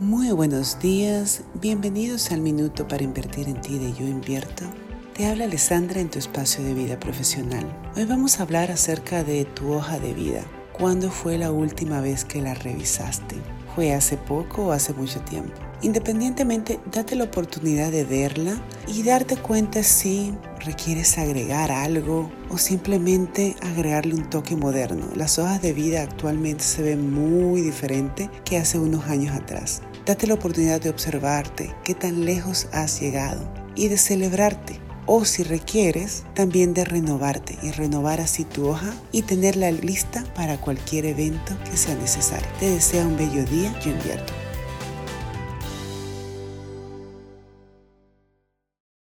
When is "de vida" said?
6.64-6.98, 9.98-10.42, 25.60-26.00